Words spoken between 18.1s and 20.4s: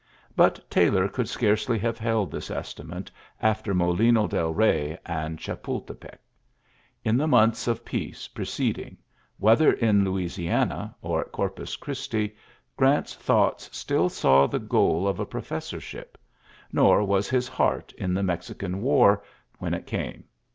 the Mexican "War, when it came.